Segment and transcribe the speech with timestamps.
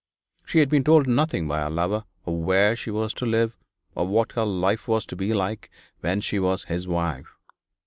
[0.47, 3.55] She had been told nothing by her lover of where she was to live,
[3.93, 7.27] or what her life was to be like when she was his wife.